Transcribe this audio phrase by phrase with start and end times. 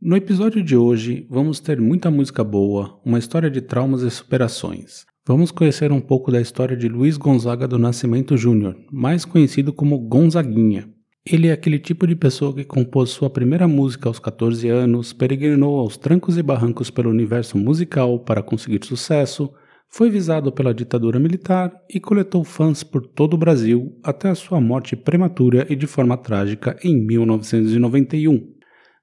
[0.00, 5.04] No episódio de hoje, vamos ter muita música boa, uma história de traumas e superações.
[5.26, 9.98] Vamos conhecer um pouco da história de Luiz Gonzaga do Nascimento Júnior, mais conhecido como
[9.98, 10.88] Gonzaguinha.
[11.26, 15.80] Ele é aquele tipo de pessoa que compôs sua primeira música aos 14 anos, peregrinou
[15.80, 19.52] aos trancos e barrancos pelo universo musical para conseguir sucesso,
[19.88, 24.60] foi visado pela ditadura militar e coletou fãs por todo o Brasil até a sua
[24.60, 28.54] morte prematura e de forma trágica em 1991.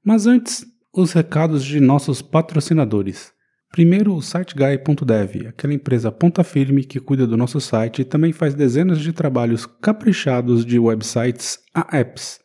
[0.02, 3.34] Mas antes, os recados de nossos patrocinadores.
[3.70, 8.54] Primeiro, o SiteGuy.dev, aquela empresa ponta firme que cuida do nosso site e também faz
[8.54, 12.40] dezenas de trabalhos caprichados de websites a apps.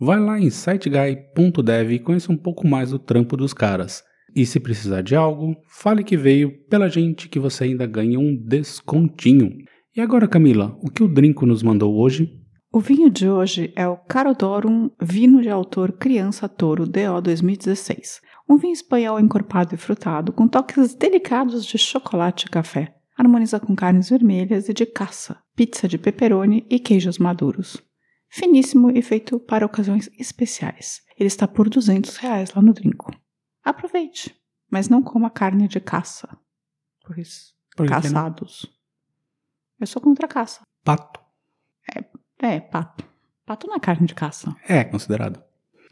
[0.00, 4.02] Vai lá em siteguy.dev e conheça um pouco mais do trampo dos caras.
[4.34, 8.34] E se precisar de algo, fale que veio pela gente que você ainda ganha um
[8.34, 9.52] descontinho.
[9.94, 12.41] E agora, Camila, o que o Drinco nos mandou hoje?
[12.74, 18.22] O vinho de hoje é o Carodorum Vino de Autor Criança Toro DO 2016.
[18.48, 22.96] Um vinho espanhol encorpado e frutado com toques delicados de chocolate e café.
[23.14, 27.76] Harmoniza com carnes vermelhas e de caça, pizza de pepperoni e queijos maduros.
[28.30, 31.02] Finíssimo e feito para ocasiões especiais.
[31.18, 33.14] Ele está por 200 reais lá no Drinco.
[33.62, 34.34] Aproveite,
[34.70, 36.38] mas não coma carne de caça.
[37.04, 38.64] Pois Por caçados.
[39.78, 40.62] Eu sou contra a caça.
[40.82, 41.21] Pato.
[42.42, 43.04] É, pato.
[43.46, 44.54] Pato não é carne de caça.
[44.68, 45.40] É considerado.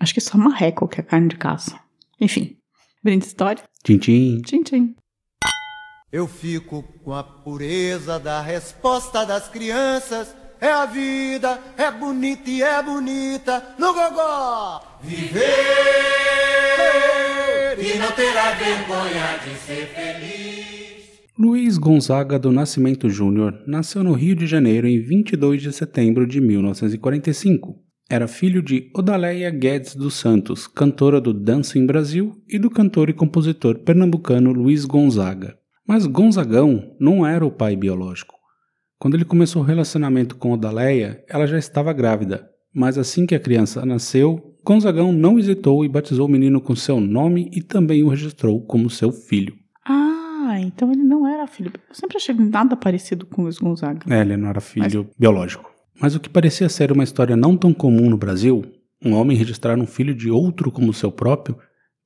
[0.00, 1.78] Acho que só marreco que é carne de caça.
[2.20, 2.58] Enfim,
[3.02, 3.62] brinde história.
[3.84, 4.42] Tintim.
[4.42, 4.96] Tchim, tchim.
[6.10, 10.34] Eu fico com a pureza da resposta das crianças.
[10.60, 14.82] É a vida, é bonita e é bonita no gogó.
[15.00, 15.46] Viver
[17.78, 20.99] e não terá vergonha de ser feliz.
[21.42, 26.38] Luiz Gonzaga do Nascimento Júnior nasceu no Rio de Janeiro em 22 de setembro de
[26.38, 27.76] 1945.
[28.10, 33.08] Era filho de Odaleia Guedes dos Santos, cantora do Dança em Brasil, e do cantor
[33.08, 35.56] e compositor pernambucano Luiz Gonzaga.
[35.88, 38.34] Mas Gonzagão não era o pai biológico.
[38.98, 43.40] Quando ele começou o relacionamento com Odaleia, ela já estava grávida, mas assim que a
[43.40, 48.08] criança nasceu, Gonzagão não hesitou e batizou o menino com seu nome e também o
[48.10, 49.54] registrou como seu filho.
[49.88, 50.19] Ah,
[50.60, 51.72] então ele não era filho.
[51.88, 54.00] Eu sempre achei nada parecido com o Luiz Gonzaga.
[54.12, 55.70] É, ele não era filho biológico.
[56.00, 58.64] Mas o que parecia ser uma história não tão comum no Brasil,
[59.04, 61.56] um homem registrar um filho de outro como seu próprio,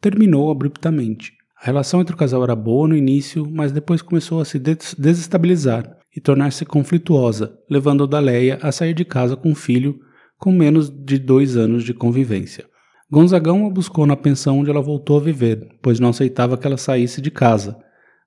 [0.00, 1.32] terminou abruptamente.
[1.60, 4.94] A relação entre o casal era boa no início, mas depois começou a se des-
[4.98, 9.98] desestabilizar e tornar-se conflituosa, levando Odaleia a sair de casa com o filho
[10.38, 12.64] com menos de dois anos de convivência.
[13.10, 16.76] Gonzagão a buscou na pensão onde ela voltou a viver, pois não aceitava que ela
[16.76, 17.76] saísse de casa,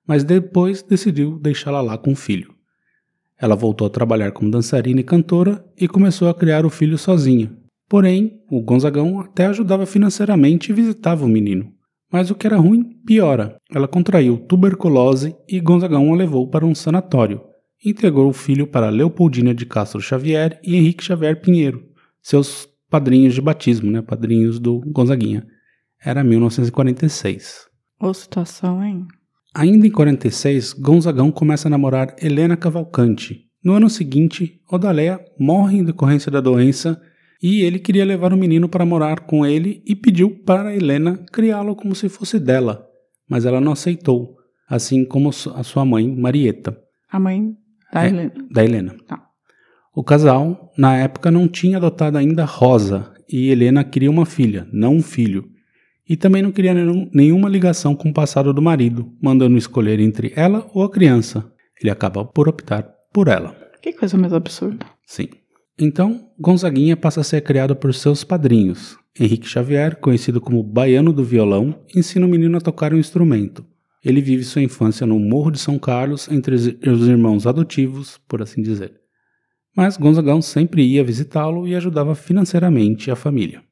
[0.08, 2.54] mas depois decidiu deixá-la lá com o filho.
[3.38, 7.54] Ela voltou a trabalhar como dançarina e cantora e começou a criar o filho sozinha.
[7.88, 11.72] Porém, o Gonzagão até ajudava financeiramente e visitava o menino.
[12.10, 13.56] Mas o que era ruim piora.
[13.70, 17.42] Ela contraiu tuberculose e Gonzagão a levou para um sanatório.
[17.84, 21.84] Entregou o filho para Leopoldina de Castro Xavier e Henrique Xavier Pinheiro,
[22.20, 25.46] seus padrinhos de batismo, né, padrinhos do Gonzaguinha.
[26.02, 27.68] Era 1946.
[28.00, 29.06] Ô, situação, hein?
[29.54, 33.46] Ainda em 46, Gonzagão começa a namorar Helena Cavalcante.
[33.64, 37.00] No ano seguinte, Odaleia morre em decorrência da doença
[37.42, 41.74] e ele queria levar o menino para morar com ele e pediu para Helena criá-lo
[41.74, 42.84] como se fosse dela,
[43.28, 44.36] mas ela não aceitou,
[44.68, 46.76] assim como a sua mãe, Marieta,
[47.10, 47.52] A mãe
[47.92, 48.08] da É.
[48.08, 48.32] Helena.
[48.50, 48.96] da Helena.
[49.06, 49.22] Tá.
[49.94, 54.96] O casal, na época, não tinha adotado ainda Rosa e Helena queria uma filha, não
[54.96, 55.44] um filho.
[56.08, 60.32] E também não queria nenhum- nenhuma ligação com o passado do marido, mandando escolher entre
[60.34, 61.52] ela ou a criança.
[61.80, 62.82] Ele acaba por optar
[63.12, 63.54] por ela.
[63.82, 64.84] Que coisa mais absurda.
[65.06, 65.28] Sim.
[65.78, 68.96] Então, Gonzaguinha passa a ser criado por seus padrinhos.
[69.18, 73.64] Henrique Xavier, conhecido como Baiano do Violão, ensina o menino a tocar um instrumento.
[74.04, 78.40] Ele vive sua infância no Morro de São Carlos entre os os irmãos adotivos, por
[78.42, 78.92] assim dizer.
[79.76, 83.62] Mas Gonzagão sempre ia visitá-lo e ajudava financeiramente a família.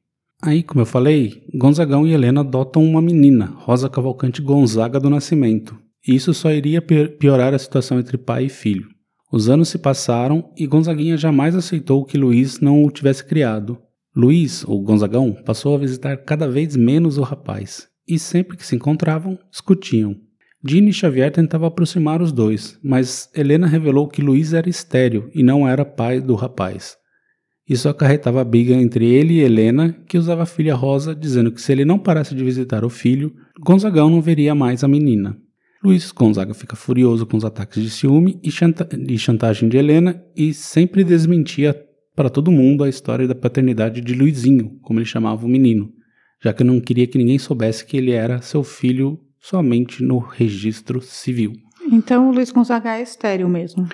[0.41, 5.77] Aí, como eu falei, Gonzagão e Helena adotam uma menina, Rosa Cavalcante Gonzaga do Nascimento.
[6.07, 8.87] Isso só iria pi- piorar a situação entre pai e filho.
[9.31, 13.77] Os anos se passaram e Gonzaguinha jamais aceitou que Luiz não o tivesse criado.
[14.15, 18.75] Luiz, ou Gonzagão, passou a visitar cada vez menos o rapaz, e sempre que se
[18.75, 20.15] encontravam, discutiam.
[20.63, 25.67] Dini Xavier tentava aproximar os dois, mas Helena revelou que Luiz era estéril e não
[25.67, 26.95] era pai do rapaz.
[27.67, 31.71] Isso acarretava briga entre ele e Helena, que usava a filha Rosa, dizendo que se
[31.71, 35.37] ele não parasse de visitar o filho, Gonzagão não veria mais a menina.
[35.83, 40.23] Luiz Gonzaga fica furioso com os ataques de ciúme e, chanta e chantagem de Helena
[40.35, 41.75] e sempre desmentia
[42.15, 45.91] para todo mundo a história da paternidade de Luizinho, como ele chamava o menino,
[46.41, 50.99] já que não queria que ninguém soubesse que ele era seu filho somente no registro
[50.99, 51.53] civil.
[51.91, 53.87] Então o Luiz Gonzaga é estéreo mesmo.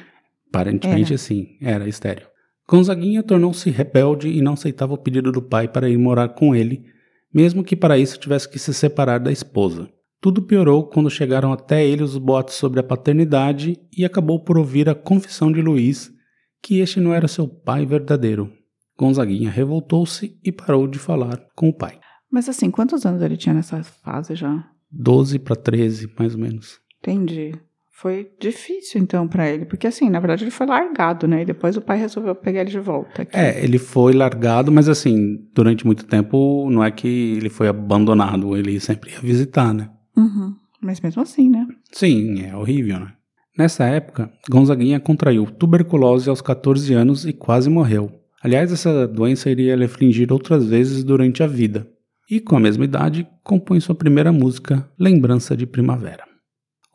[0.48, 1.18] Aparentemente, Era.
[1.18, 2.33] sim, era estéreo.
[2.68, 6.86] Gonzaguinha tornou-se rebelde e não aceitava o pedido do pai para ir morar com ele,
[7.34, 9.90] mesmo que para isso tivesse que se separar da esposa.
[10.22, 14.88] Tudo piorou quando chegaram até ele os boatos sobre a paternidade e acabou por ouvir
[14.88, 16.14] a confissão de Luiz
[16.62, 18.50] que este não era seu pai verdadeiro.
[18.98, 22.00] Gonzaguinha revoltou-se e parou de falar com o pai.
[22.32, 24.66] Mas assim, quantos anos ele tinha nessa fase já?
[24.90, 26.80] 12 para 13, mais ou menos.
[27.00, 27.54] Entendi.
[27.96, 31.44] Foi difícil então pra ele, porque assim, na verdade ele foi largado, né?
[31.44, 33.22] E depois o pai resolveu pegar ele de volta.
[33.22, 33.38] aqui.
[33.38, 37.08] É, ele foi largado, mas assim, durante muito tempo não é que
[37.38, 39.90] ele foi abandonado, ele sempre ia visitar, né?
[40.18, 40.56] Uhum.
[40.82, 41.66] Mas mesmo assim, né?
[41.92, 43.14] Sim, é horrível, né?
[43.58, 48.12] Nessa época, Gonzaguinha contraiu tuberculose aos 14 anos e quase morreu.
[48.44, 51.88] Aliás, essa doença iria lhe afligir outras vezes durante a vida.
[52.30, 56.33] E com a mesma idade, compõe sua primeira música, Lembrança de Primavera.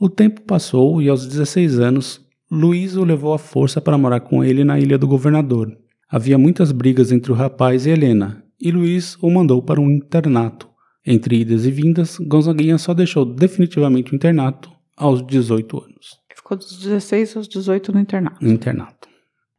[0.00, 4.44] O tempo passou e aos 16 anos, Luiz o levou à força para morar com
[4.44, 5.76] ele na Ilha do Governador.
[6.08, 10.68] Havia muitas brigas entre o rapaz e Helena, e Luiz o mandou para um internato.
[11.04, 16.20] Entre idas e vindas, Gonzaguinha só deixou definitivamente o internato aos 18 anos.
[16.32, 18.44] Ficou dos 16 aos 18 no internato.
[18.44, 19.08] No internato.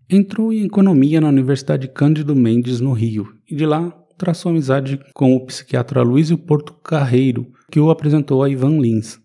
[0.10, 5.36] Entrou em economia na Universidade Cândido Mendes, no Rio, e de lá traçou amizade com
[5.36, 9.20] o psiquiatra Luísio Porto Carreiro, que o apresentou a Ivan Lins.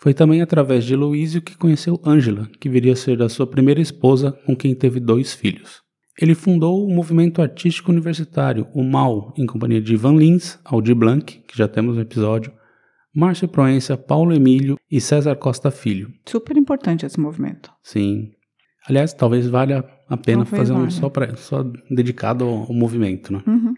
[0.00, 3.80] Foi também através de Luísio que conheceu Ângela, que viria a ser a sua primeira
[3.80, 5.82] esposa, com quem teve dois filhos.
[6.20, 11.40] Ele fundou o movimento artístico universitário, o MAU, em companhia de Ivan Lins, Aldir Blanc,
[11.46, 12.52] que já temos no episódio,
[13.14, 16.12] Márcio Proença, Paulo Emílio e César Costa Filho.
[16.26, 17.70] Super importante esse movimento.
[17.82, 18.30] Sim.
[18.88, 20.90] Aliás, talvez valha a pena Talvez fazer um valha.
[20.90, 23.42] só, pra, só dedicado ao, ao movimento, né?
[23.46, 23.74] Uhum.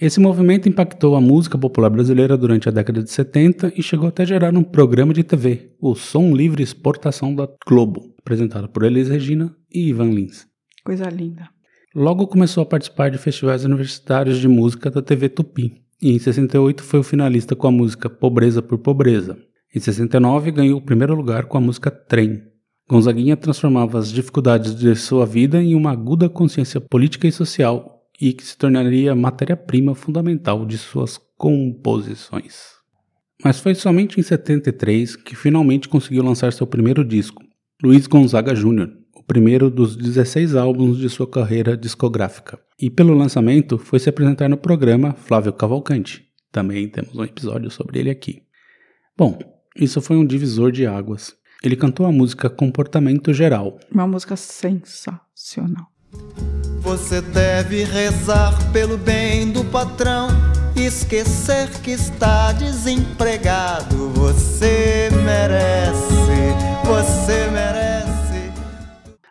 [0.00, 4.22] Esse movimento impactou a música popular brasileira durante a década de 70 e chegou até
[4.22, 9.10] a gerar um programa de TV, o Som Livre Exportação da Globo, apresentado por Elis
[9.10, 10.46] Regina e Ivan Lins.
[10.82, 11.50] Coisa linda.
[11.94, 16.82] Logo começou a participar de festivais universitários de música da TV Tupi, e em 68
[16.82, 19.36] foi o finalista com a música Pobreza por Pobreza.
[19.74, 22.40] Em 69 ganhou o primeiro lugar com a música Trem.
[22.88, 28.32] Gonzaguinha transformava as dificuldades de sua vida em uma aguda consciência política e social e
[28.32, 32.78] que se tornaria matéria-prima fundamental de suas composições.
[33.42, 37.42] Mas foi somente em 73 que finalmente conseguiu lançar seu primeiro disco,
[37.82, 42.60] Luiz Gonzaga Jr., o primeiro dos 16 álbuns de sua carreira discográfica.
[42.78, 46.26] E pelo lançamento foi se apresentar no programa Flávio Cavalcante.
[46.52, 48.42] Também temos um episódio sobre ele aqui.
[49.16, 49.38] Bom,
[49.74, 51.34] isso foi um divisor de águas.
[51.62, 55.86] Ele cantou a música Comportamento Geral, Uma música sensacional.
[56.80, 60.28] Você deve rezar pelo bem do patrão,
[60.74, 64.08] esquecer que está desempregado.
[64.14, 66.14] Você merece,
[66.84, 68.50] você merece.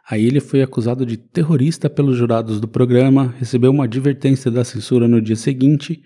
[0.07, 5.07] Aí ele foi acusado de terrorista pelos jurados do programa, recebeu uma advertência da censura
[5.07, 6.03] no dia seguinte,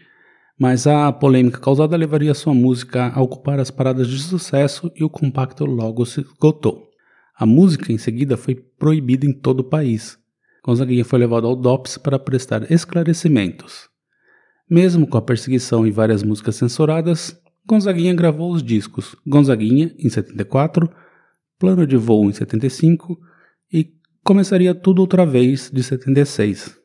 [0.58, 5.10] mas a polêmica causada levaria sua música a ocupar as paradas de sucesso e o
[5.10, 6.88] compacto logo se esgotou.
[7.36, 10.23] A música em seguida foi proibida em todo o país.
[10.64, 13.90] Gonzaguinha foi levado ao DOPS para prestar esclarecimentos.
[14.70, 20.90] Mesmo com a perseguição e várias músicas censuradas, Gonzaguinha gravou os discos Gonzaguinha em 74,
[21.60, 23.18] Plano de Voo em 75
[23.72, 23.94] e
[24.24, 26.78] Começaria Tudo Outra Vez de 76.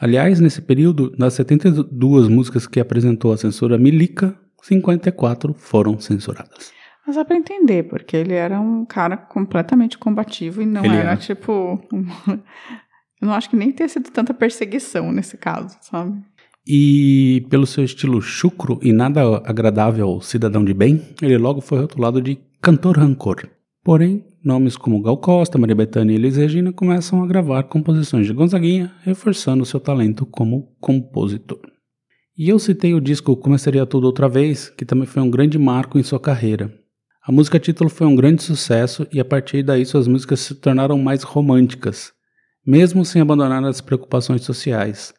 [0.00, 6.72] Aliás, nesse período, das 72 músicas que apresentou a censura Milica, 54 foram censuradas.
[7.06, 11.16] Mas dá pra entender, porque ele era um cara completamente combativo e não era, era.
[11.16, 11.80] tipo.
[11.92, 12.06] um-
[13.22, 16.20] Eu não acho que nem tenha sido tanta perseguição nesse caso, sabe?
[16.66, 22.20] E pelo seu estilo chucro e nada agradável cidadão de bem, ele logo foi rotulado
[22.20, 23.48] de cantor rancor.
[23.84, 28.32] Porém, nomes como Gal Costa, Maria Bethânia e Elis Regina começam a gravar composições de
[28.32, 31.60] Gonzaguinha, reforçando seu talento como compositor.
[32.36, 35.96] E eu citei o disco Começaria Tudo Outra Vez, que também foi um grande marco
[35.96, 36.72] em sua carreira.
[37.24, 40.98] A música título foi um grande sucesso e a partir daí suas músicas se tornaram
[40.98, 42.12] mais românticas,
[42.66, 45.12] mesmo sem abandonar as preocupações sociais.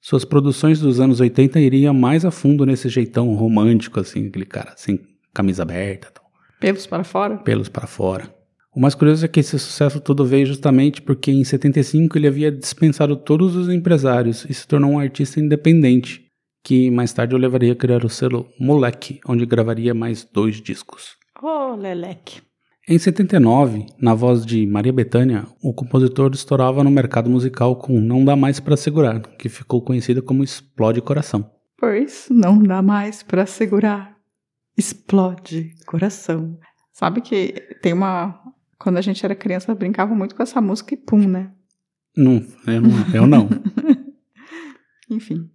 [0.00, 4.74] Suas produções dos anos 80 iriam mais a fundo nesse jeitão romântico, assim, aquele cara
[4.76, 4.98] sem
[5.32, 6.10] camisa aberta.
[6.10, 6.24] Tal.
[6.58, 7.36] Pelos para fora?
[7.38, 8.34] Pelos para fora.
[8.74, 12.50] O mais curioso é que esse sucesso todo veio justamente porque em 75 ele havia
[12.50, 16.26] dispensado todos os empresários e se tornou um artista independente,
[16.64, 21.16] que mais tarde o levaria a criar o selo Moleque, onde gravaria mais dois discos.
[21.42, 22.40] Oh, Leleque.
[22.88, 28.24] Em 79, na voz de Maria Bethânia, o compositor estourava no mercado musical com Não
[28.24, 31.48] Dá Mais Pra Segurar, que ficou conhecida como Explode Coração.
[31.78, 34.16] Pois não dá mais pra segurar.
[34.76, 36.58] Explode coração.
[36.92, 38.40] Sabe que tem uma.
[38.78, 41.52] Quando a gente era criança, brincava muito com essa música e pum, né?
[42.16, 43.14] Não, eu não.
[43.14, 43.48] Eu não.
[45.10, 45.48] Enfim.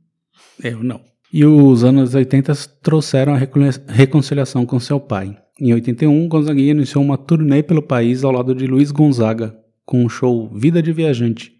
[0.63, 1.01] Eu não.
[1.31, 5.37] E os anos 80 trouxeram a recon- reconciliação com seu pai.
[5.59, 10.09] Em 81, Gonzaguinha iniciou uma turnê pelo país ao lado de Luiz Gonzaga, com o
[10.09, 11.51] show Vida de Viajante,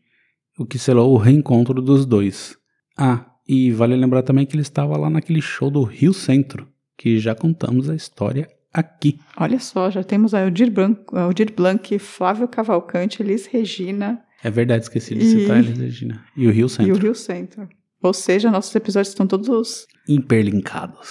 [0.58, 2.56] o que selou o reencontro dos dois.
[2.98, 7.18] Ah, e vale lembrar também que ele estava lá naquele show do Rio Centro, que
[7.20, 9.18] já contamos a história aqui.
[9.38, 14.84] Olha só, já temos a Aldir Blanc, Aldir Blanc Flávio Cavalcante, Elis Regina É verdade,
[14.84, 16.24] esqueci de E- citar eles, Regina.
[16.36, 16.96] E o Rio e o Centro.
[17.02, 17.70] Rio Centro.
[18.04, 21.10] Ou seja, nossos episódios estão todos Hiperlinkados.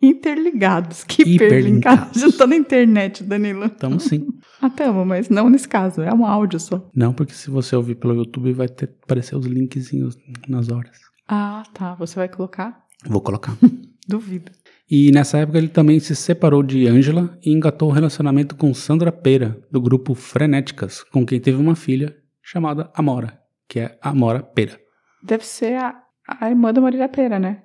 [0.00, 1.04] Interligados.
[1.04, 2.16] Que Hiperlinkados.
[2.16, 2.20] hiperlinkados.
[2.20, 3.66] Já tá na internet, Danilo.
[3.66, 4.26] Estamos sim.
[4.60, 6.02] Ah, tamo, mas não nesse caso.
[6.02, 6.84] É um áudio só.
[6.92, 10.16] Não, porque se você ouvir pelo YouTube vai ter aparecer os linkzinhos
[10.48, 10.98] nas horas.
[11.28, 11.94] Ah, tá.
[11.94, 12.84] Você vai colocar?
[13.06, 13.56] Vou colocar.
[14.08, 14.50] Duvido.
[14.90, 19.12] E nessa época ele também se separou de Ângela e engatou um relacionamento com Sandra
[19.12, 23.38] Pera, do grupo Frenéticas, com quem teve uma filha chamada Amora,
[23.68, 24.76] que é Amora Pera.
[25.22, 25.94] Deve ser a,
[26.26, 27.62] a irmã da Marília Pera, né?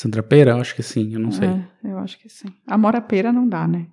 [0.00, 1.46] Sandra Pera, eu acho que sim, eu não sei.
[1.46, 2.48] É, eu acho que sim.
[2.66, 3.86] Amora Pera não dá, né?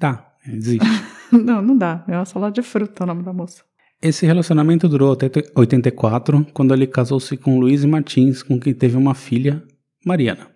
[0.00, 0.84] Tá, existe.
[1.30, 2.04] não, não dá.
[2.08, 3.62] É uma salada de fruta o nome da moça.
[4.02, 9.14] Esse relacionamento durou até 84, quando ele casou-se com Luiz Martins, com quem teve uma
[9.14, 9.62] filha,
[10.04, 10.48] Mariana.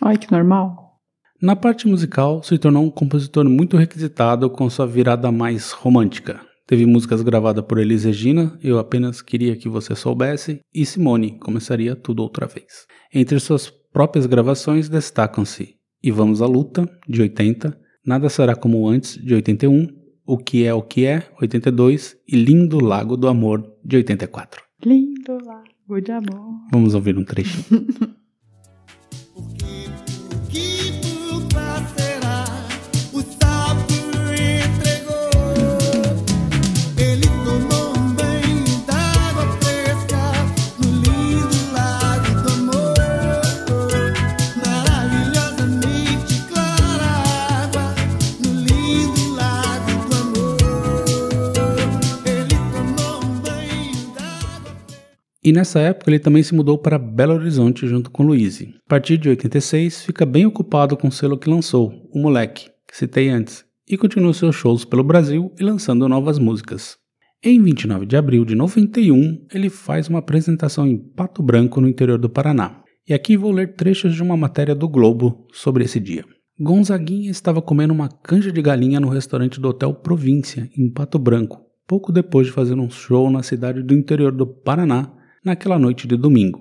[0.00, 1.00] Ai, que normal.
[1.42, 6.40] Na parte musical, se tornou um compositor muito requisitado com sua virada mais romântica.
[6.72, 11.94] Teve músicas gravadas por Elis Regina, Eu Apenas Queria Que Você Soubesse, e Simone, Começaria
[11.94, 12.86] Tudo Outra Vez.
[13.12, 19.22] Entre suas próprias gravações destacam-se E Vamos à Luta, de 80, Nada Será Como Antes,
[19.22, 19.86] de 81,
[20.24, 24.62] O Que É O Que É, 82 e Lindo Lago do Amor, de 84.
[24.82, 26.54] Lindo lago de amor.
[26.72, 27.66] Vamos ouvir um trechinho.
[55.44, 58.62] E nessa época ele também se mudou para Belo Horizonte junto com Luiz.
[58.62, 62.96] A partir de 86 fica bem ocupado com o selo que lançou, O Moleque, que
[62.96, 66.96] citei antes, e continua seus shows pelo Brasil e lançando novas músicas.
[67.42, 72.18] Em 29 de abril de 91, ele faz uma apresentação em Pato Branco, no interior
[72.18, 72.80] do Paraná.
[73.08, 76.24] E aqui vou ler trechos de uma matéria do Globo sobre esse dia.
[76.60, 81.60] Gonzaguinha estava comendo uma canja de galinha no restaurante do Hotel Província, em Pato Branco,
[81.88, 85.12] pouco depois de fazer um show na cidade do interior do Paraná,
[85.44, 86.60] naquela noite de domingo.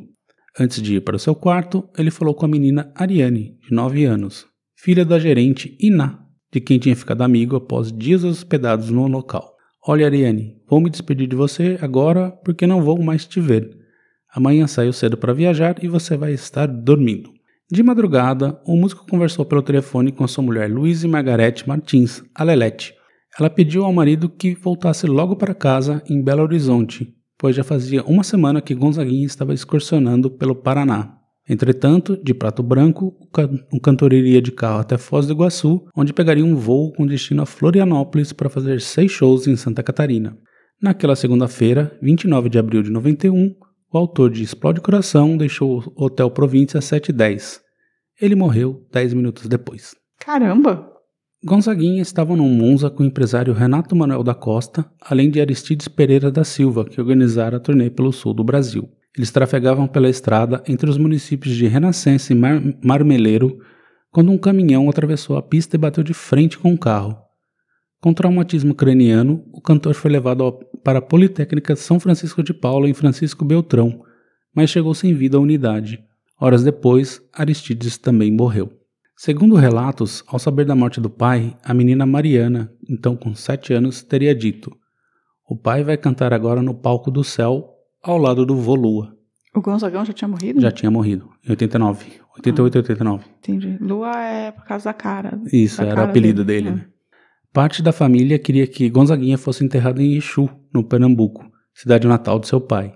[0.60, 4.06] Antes de ir para o seu quarto, ele falou com a menina Ariane, de 9
[4.06, 4.46] anos,
[4.76, 6.20] filha da gerente Iná,
[6.52, 9.56] de quem tinha ficado amigo após dias hospedados no local.
[9.88, 13.70] Olha, Ariane, vou me despedir de você agora porque não vou mais te ver.
[14.34, 17.32] Amanhã saio cedo para viajar e você vai estar dormindo.
[17.72, 22.94] De madrugada, o músico conversou pelo telefone com sua mulher Luiz Margarete Martins, a Lelete.
[23.40, 28.04] Ela pediu ao marido que voltasse logo para casa em Belo Horizonte, pois já fazia
[28.04, 31.18] uma semana que Gonzaguinha estava excursionando pelo Paraná.
[31.50, 35.84] Entretanto, de Prato Branco, o, can o cantor iria de carro até Foz do Iguaçu,
[35.98, 40.38] onde pegaria um voo com destino a Florianópolis para fazer seis shows em Santa Catarina.
[40.80, 43.56] Naquela segunda-feira, 29 de abril de 91,
[43.92, 47.60] o autor de Explode Coração deixou o Hotel Província às 7h10.
[48.22, 49.96] Ele morreu 10 minutos depois.
[50.20, 50.91] Caramba!
[51.44, 56.30] Gonzaguinha estava num Monza com o empresário Renato Manuel da Costa, além de Aristides Pereira
[56.30, 58.88] da Silva, que organizara a turnê pelo sul do Brasil.
[59.18, 63.60] Eles trafegavam pela estrada entre os municípios de Renascença e Mar Marmeleiro
[64.12, 67.18] quando um caminhão atravessou a pista e bateu de frente com um carro.
[68.00, 72.94] Com traumatismo craniano, o cantor foi levado para a Politécnica São Francisco de Paula em
[72.94, 74.04] Francisco Beltrão,
[74.56, 76.04] mas chegou sem vida à unidade.
[76.40, 78.81] Horas depois, Aristides também morreu.
[79.24, 84.02] Segundo relatos, ao saber da morte do pai, a menina Mariana, então com sete anos,
[84.02, 84.76] teria dito:
[85.48, 87.70] O pai vai cantar agora no palco do céu,
[88.02, 89.16] ao lado do Volua.
[89.54, 90.60] O Gonzagão já tinha morrido?
[90.60, 92.14] Já tinha morrido, em 89.
[92.36, 93.26] 88 e 89.
[93.38, 93.78] Entendi.
[93.80, 95.40] Lua é por causa da cara.
[95.54, 96.72] Isso, da era o cara apelido dele, É.
[96.72, 96.86] né?
[97.54, 102.48] Parte da família queria que Gonzaguinha fosse enterrado em Exu, no Pernambuco, cidade natal de
[102.48, 102.92] seu pai.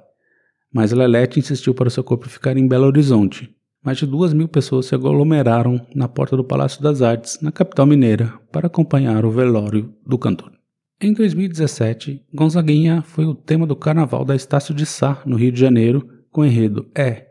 [0.73, 3.55] Mas Lelete insistiu para seu corpo ficar em Belo Horizonte.
[3.85, 7.85] Mais de duas mil pessoas se aglomeraram na porta do Palácio das Artes, na capital
[7.85, 10.51] mineira, para acompanhar o velório do cantor.
[10.99, 15.59] Em 2017, Gonzaguinha foi o tema do carnaval da Estácio de Sá, no Rio de
[15.59, 17.27] Janeiro, com o enredo É.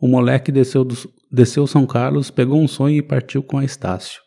[0.00, 0.96] O moleque desceu, do,
[1.30, 4.22] desceu São Carlos, pegou um sonho e partiu com a Estácio.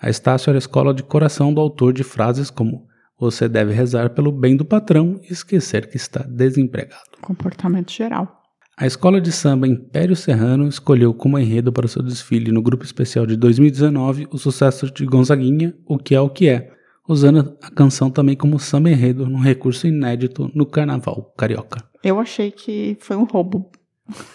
[0.00, 2.86] A Estácio era a escola de coração do autor de frases como
[3.18, 7.02] Você deve rezar pelo bem do patrão e esquecer que está desempregado.
[7.20, 8.43] Comportamento geral.
[8.76, 12.84] A escola de samba Império Serrano escolheu como enredo para o seu desfile no grupo
[12.84, 16.72] especial de 2019 o sucesso de Gonzaguinha, O Que É O Que É,
[17.08, 22.50] usando a canção também como samba enredo num recurso inédito no carnaval carioca, Eu achei
[22.50, 23.70] que foi um roubo.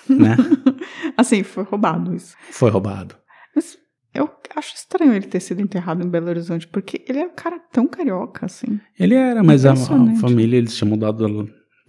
[0.07, 0.37] né?
[1.17, 2.33] assim, foi roubado isso.
[2.49, 3.15] Foi roubado.
[3.53, 3.77] Mas
[4.13, 7.59] eu acho estranho ele ter sido enterrado em Belo Horizonte, porque ele é um cara
[7.71, 8.79] tão carioca, assim.
[8.97, 11.27] Ele era, mas a, a família, eles tinham mudado,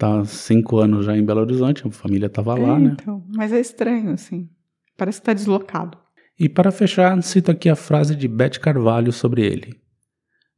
[0.01, 2.97] tá há cinco anos já em Belo Horizonte, a família tava lá, É, né?
[2.99, 4.49] Então, mas é estranho, assim.
[4.97, 5.99] Parece que tá deslocado.
[6.39, 9.75] E para fechar, cito aqui a frase de Beth Carvalho sobre ele.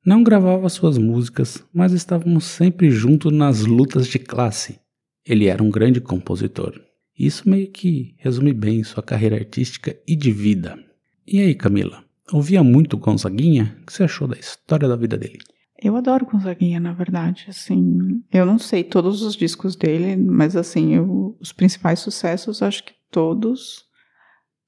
[0.06, 4.78] Não gravava suas músicas, mas estávamos sempre juntos nas lutas de classe.
[5.26, 6.80] Ele era um grande compositor.
[7.18, 10.78] Isso meio que resume bem sua carreira artística e de vida.
[11.26, 12.04] E aí, Camila?
[12.32, 13.76] Ouvia muito Gonzaguinha?
[13.82, 15.38] O que você achou da história da vida dele?
[15.82, 20.94] Eu adoro Gonzaguinha, na verdade, assim, eu não sei todos os discos dele, mas assim,
[20.94, 23.84] eu- os principais sucessos, acho que todos.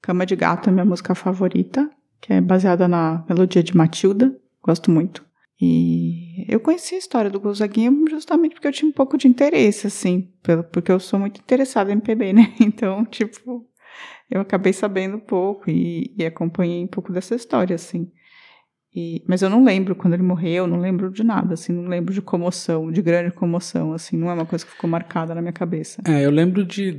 [0.01, 1.89] Cama de Gato é minha música favorita,
[2.21, 5.23] que é baseada na melodia de Matilda, gosto muito.
[5.59, 9.87] E eu conheci a história do Gonzaguinha justamente porque eu tinha um pouco de interesse,
[9.87, 10.29] assim,
[10.71, 12.53] porque eu sou muito interessada em MPB, né?
[12.59, 13.65] Então, tipo,
[14.29, 18.11] eu acabei sabendo um pouco e, e acompanhei um pouco dessa história, assim.
[18.95, 22.13] E- mas eu não lembro quando ele morreu, não lembro de nada, assim, não lembro
[22.13, 25.51] de comoção, de grande comoção, assim, não é uma coisa que ficou marcada na minha
[25.51, 26.01] cabeça.
[26.07, 26.97] É, eu lembro de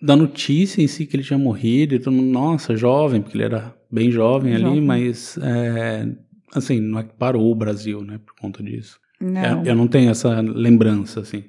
[0.00, 3.44] da notícia em si que ele tinha morrido e todo mundo, nossa, jovem, porque ele
[3.44, 4.80] era bem jovem, ali, Jovem.
[4.80, 6.06] mas é,
[6.54, 8.98] assim, não é que parou o Brasil, né, por conta disso.
[9.20, 9.40] Não.
[9.40, 11.44] É, eu não tenho essa lembrança, assim.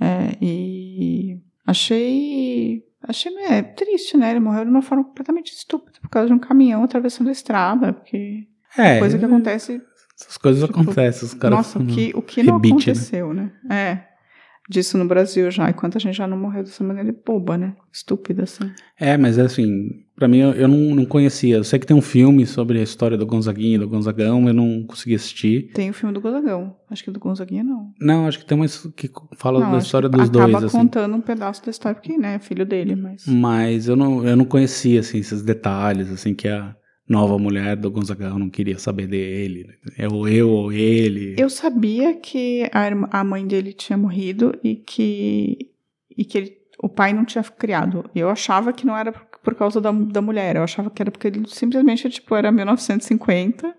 [0.00, 2.82] É, e achei.
[3.06, 4.30] Achei é, triste, né?
[4.30, 7.92] Ele morreu de uma forma completamente estúpida por causa de um caminhão atravessando a estrada,
[7.92, 9.80] porque É, coisa que acontece.
[10.20, 12.92] essas coisas tipo, acontecem, os caras Nossa, o que, o que não rebite, né?
[12.92, 13.52] aconteceu, né?
[13.70, 14.14] É.
[14.68, 15.68] Disso no Brasil já.
[15.68, 17.76] E quanta gente já não morreu dessa maneira boba, né?
[17.92, 18.70] Estúpida, assim.
[18.98, 21.56] É, mas assim, pra mim eu, eu não, não conhecia.
[21.56, 24.54] Eu sei que tem um filme sobre a história do Gonzaguinha e do Gonzagão, eu
[24.54, 25.70] não consegui assistir.
[25.74, 26.74] Tem o filme do Gonzagão.
[26.90, 27.92] Acho que do Gonzaguinha não.
[28.00, 30.78] Não, acho que tem uma que fala Não, da história dos acaba dois, assim.
[30.78, 33.26] contando um pedaço da história, porque, né, é filho dele, mas...
[33.26, 36.74] Mas eu não, eu não conhecia, assim, esses detalhes, assim, que a
[37.08, 39.68] nova mulher do Gonzagão não queria saber dele.
[39.98, 41.36] É ou eu ou ele.
[41.38, 45.70] Eu sabia que a, irmã- a mãe dele tinha morrido e que,
[46.16, 48.08] e que ele- o pai não tinha criado.
[48.14, 51.10] Eu achava que não era por, por causa da, da mulher, eu achava que era
[51.10, 53.74] porque ele simplesmente, tipo, era 1950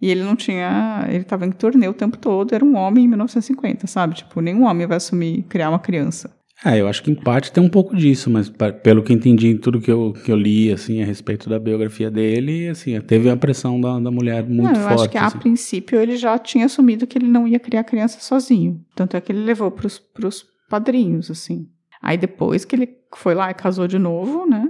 [0.00, 1.06] e ele não tinha...
[1.08, 4.16] Ele tava em turnê o tempo todo, era um homem em 1950, sabe?
[4.16, 6.36] Tipo, nenhum homem vai assumir criar uma criança.
[6.64, 8.48] É, eu acho que em parte tem um pouco disso, mas
[8.82, 12.08] pelo que entendi em tudo que eu, que eu li, assim, a respeito da biografia
[12.08, 15.00] dele, assim, teve a pressão da, da mulher muito não, eu forte.
[15.00, 15.38] acho que a assim.
[15.38, 18.80] princípio ele já tinha assumido que ele não ia criar criança sozinho.
[18.94, 21.68] Tanto é que ele levou pros, pros padrinhos, assim.
[22.00, 24.68] Aí depois que ele foi lá e casou de novo, né?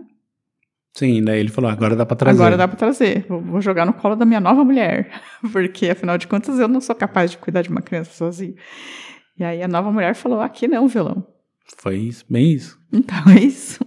[0.94, 2.38] Sim, daí ele falou, agora dá pra trazer.
[2.38, 3.26] Agora dá pra trazer.
[3.28, 5.10] Vou, jogar no colo da minha nova mulher.
[5.52, 8.54] Porque, afinal de contas, eu não sou capaz de cuidar de uma criança sozinho.
[9.38, 11.26] E aí a nova mulher falou, aqui não, vilão.
[11.78, 12.80] Foi isso, bem isso.
[12.92, 13.80] Então é isso.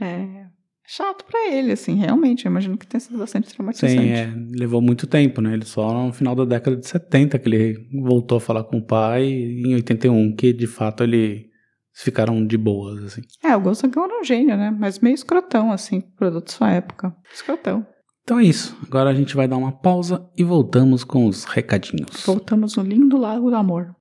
[0.00, 0.46] É
[0.92, 2.44] chato pra ele, assim, realmente.
[2.44, 3.94] Eu imagino que tenha sido bastante traumatizante.
[3.94, 5.54] Sim, é, levou muito tempo, né?
[5.54, 8.86] Ele só no final da década de 70 que ele voltou a falar com o
[8.86, 11.46] pai, e em 81, que de fato ele
[11.94, 13.22] ficaram de boas, assim.
[13.42, 14.70] É, o Gonzagão era um gênio, né?
[14.70, 17.14] Mas meio escrotão, assim, produto da sua época.
[17.32, 17.86] Escrotão.
[18.22, 18.76] Então é isso.
[18.86, 22.22] Agora a gente vai dar uma pausa e voltamos com os recadinhos.
[22.24, 23.94] Voltamos no lindo Lago do Amor.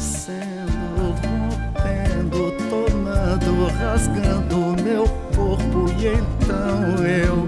[0.00, 5.04] Nascendo, rompendo, tomando, rasgando meu
[5.36, 7.46] corpo e então eu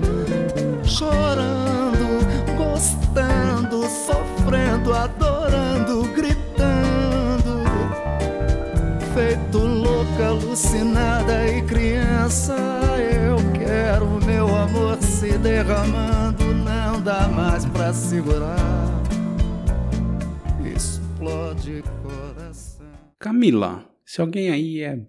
[0.84, 2.20] chorando,
[2.54, 7.64] gostando, sofrendo, adorando, gritando,
[9.14, 12.54] feito louca, alucinada e criança.
[12.98, 18.92] Eu quero meu amor se derramando, não dá mais pra segurar
[21.22, 21.84] explode.
[23.22, 25.00] Camila, se alguém aí é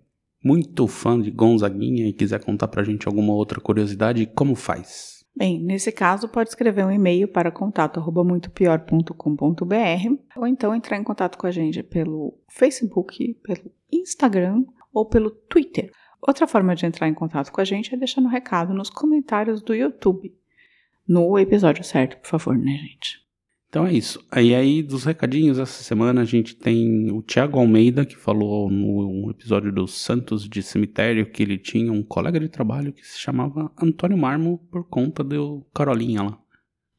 [0.46, 5.26] muito fã de Gonzaguinha e quiser contar pra gente alguma outra curiosidade, como faz?
[5.36, 11.48] Bem, nesse caso, pode escrever um e-mail para contato@muitopior.com.br ou então entrar em contato com
[11.48, 15.92] a gente pelo Facebook, pelo Instagram ou pelo Twitter.
[16.22, 19.60] Outra forma de entrar em contato com a gente é deixando um recado nos comentários
[19.60, 20.32] do YouTube.
[21.08, 23.23] No episódio certo, por favor, né, gente?
[23.74, 24.24] Então é isso.
[24.30, 29.32] Aí aí dos recadinhos essa semana a gente tem o Thiago Almeida que falou no
[29.32, 33.72] episódio dos Santos de Cemitério que ele tinha um colega de trabalho que se chamava
[33.82, 36.40] Antônio Marmo por conta do Carolinha lá.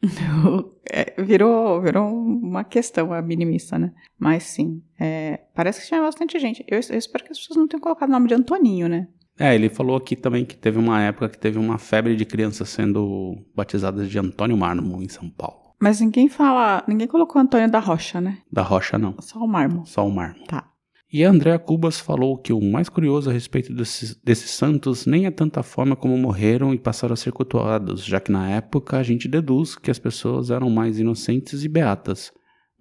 [0.91, 3.93] É, virou, virou uma questão a minimista, né?
[4.19, 6.63] Mas sim, é, parece que tinha bastante gente.
[6.69, 9.09] Eu, eu espero que as pessoas não tenham colocado o nome de Antoninho, né?
[9.39, 12.69] É, ele falou aqui também que teve uma época que teve uma febre de crianças
[12.69, 15.64] sendo batizadas de Antônio Marmo em São Paulo.
[15.81, 16.85] Mas ninguém fala.
[16.89, 18.39] Ninguém colocou Antônio da Rocha, né?
[18.51, 19.85] Da Rocha não, Só o Marmo.
[19.87, 20.45] só o Marmo.
[20.47, 20.71] Tá.
[21.13, 25.27] E a Andrea Cubas falou que o mais curioso a respeito desses, desses santos nem
[25.27, 29.03] é tanta forma como morreram e passaram a ser cultuados, já que na época a
[29.05, 32.33] gente deduz que as pessoas eram mais inocentes e beatas.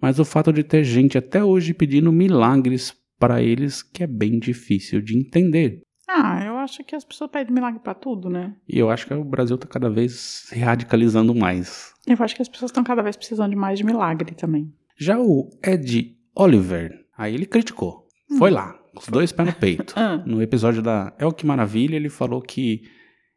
[0.02, 4.38] Mas o fato de ter gente até hoje pedindo milagres para eles que é bem
[4.40, 5.80] difícil de entender.
[6.08, 8.54] Ah, eu acho que as pessoas pedem milagre pra tudo, né?
[8.68, 10.12] E eu acho que o Brasil tá cada vez
[10.48, 11.94] se radicalizando mais.
[12.06, 14.72] Eu acho que as pessoas estão cada vez precisando de mais de milagre também.
[14.96, 18.06] Já o Ed Oliver, aí ele criticou.
[18.38, 19.94] Foi lá, os dois pés no peito.
[19.96, 20.22] Ah.
[20.26, 22.82] No episódio da El Que Maravilha, ele falou que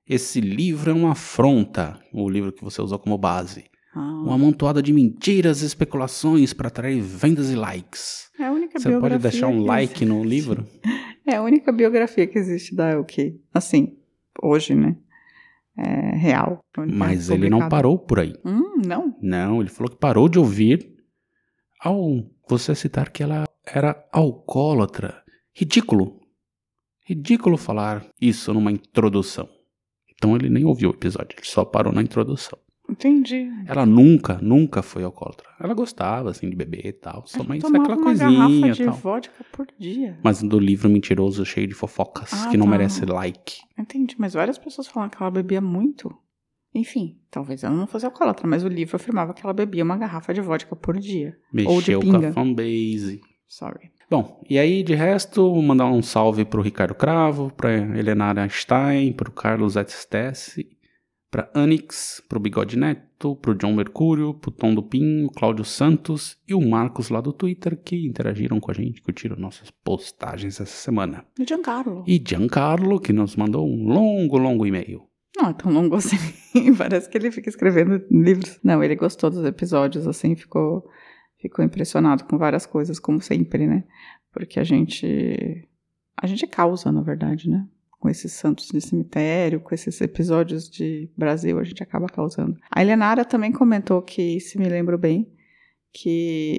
[0.08, 3.66] esse livro é uma afronta, o livro que você usou como base.
[3.98, 4.22] Ah.
[4.24, 8.30] Uma amontoada de mentiras e especulações para atrair vendas e likes.
[8.40, 10.68] É a única Você pode biografia deixar um like no livro?
[11.26, 13.42] É a única biografia que existe da Elke.
[13.52, 13.98] Assim,
[14.42, 14.96] hoje, né?
[15.76, 16.60] É real.
[16.88, 18.36] Mas É ele não parou por aí.
[18.46, 19.16] Hum, não.
[19.22, 20.88] Não, ele falou que parou de ouvir
[21.80, 25.24] ao você citar que ela era alcoólatra.
[25.56, 26.20] Ridículo.
[27.06, 29.50] Ridículo falar isso numa introdução.
[30.14, 32.58] Então ele nem ouviu o episódio, ele só parou na introdução.
[32.90, 33.50] Entendi.
[33.66, 35.48] Ela nunca, nunca foi alcoólatra.
[35.60, 37.24] Ela gostava, assim, de beber e tal.
[37.28, 38.94] Só tomava aquela uma coisinha garrafa e de tal.
[38.94, 40.18] vodka por dia.
[40.24, 42.72] Mas do livro mentiroso, cheio de fofocas, Ah, que não tá.
[42.72, 43.58] merece like.
[43.78, 46.14] Entendi, mas várias pessoas falam que ela bebia muito.
[46.74, 50.34] Enfim, talvez ela não fosse alcoólatra, mas o livro afirmava que ela bebia uma garrafa
[50.34, 51.36] de vodka por dia.
[51.66, 52.32] Ou de Mexeu com a pinga.
[52.34, 53.22] fanbase.
[53.48, 53.92] Sorry.
[54.10, 59.12] Bom, e aí de resto, vou mandar um salve pro Ricardo Cravo, pra Helenara Stein,
[59.14, 60.68] pro Carlos Etstesse,
[61.30, 66.54] pra Anix, pro Bigode Neto, pro John Mercúrio, pro Tom do Pinho, Cláudio Santos e
[66.54, 71.26] o Marcos lá do Twitter que interagiram com a gente, curtiram nossas postagens essa semana.
[71.38, 72.04] E o Giancarlo.
[72.08, 75.08] E Giancarlo, que nos mandou um longo, longo e-mail.
[75.36, 76.18] Não, é tão longo assim.
[76.78, 78.60] Parece que ele fica escrevendo livros.
[78.64, 80.90] Não, ele gostou dos episódios, assim, ficou,
[81.40, 83.84] ficou impressionado com várias coisas, como sempre, né?
[84.32, 85.68] Porque a gente.
[86.20, 87.68] A gente causa, na verdade, né?
[88.00, 92.56] Com esses santos de cemitério, com esses episódios de Brasil, a gente acaba causando.
[92.70, 95.28] A Helenara também comentou que, se me lembro bem,
[95.92, 96.58] que,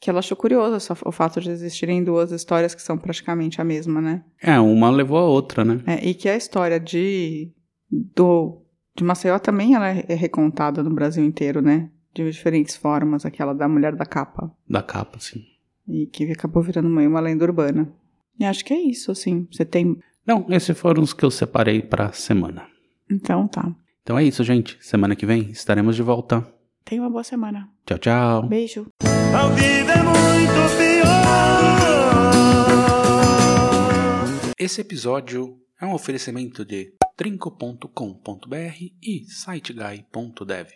[0.00, 4.00] que ela achou curioso o fato de existirem duas histórias que são praticamente a mesma,
[4.00, 4.24] né?
[4.42, 5.82] É, uma levou a outra, né?
[5.86, 7.52] É, e que a história de
[7.88, 8.62] do
[8.96, 11.90] de Maceió também ela é recontada no Brasil inteiro, né?
[12.14, 14.52] De diferentes formas, aquela da mulher da capa.
[14.68, 15.42] Da capa, assim.
[15.88, 17.90] E que acabou virando meio uma lenda urbana.
[18.38, 19.46] E acho que é isso, assim.
[19.50, 19.96] Você tem.
[20.26, 22.66] Não, esses foram os que eu separei pra semana.
[23.10, 23.74] Então tá.
[24.02, 24.78] Então é isso, gente.
[24.80, 26.46] Semana que vem estaremos de volta.
[26.84, 27.68] Tenha uma boa semana.
[27.86, 28.46] Tchau, tchau.
[28.48, 28.86] Beijo.
[29.02, 31.02] A vida é muito pior.
[34.58, 40.68] Esse episódio é um oferecimento de trinco.com.br e siteguy.dev.